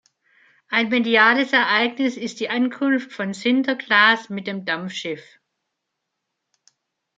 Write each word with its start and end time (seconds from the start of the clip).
Ein 0.69 0.89
mediales 0.89 1.53
Ereignis 1.53 2.17
ist 2.17 2.39
die 2.39 2.49
Ankunft 2.49 3.11
von 3.13 3.35
Sinterklaas 3.35 4.29
mit 4.31 4.47
dem 4.47 4.65
Dampfschiff. 4.65 5.21